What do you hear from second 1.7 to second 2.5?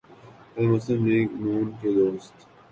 کے دوست